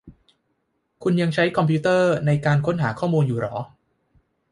[1.03, 3.55] คุณยังใช้คอมพิวเตอร์ในการค้นหาข้อมูลอยู่หรอ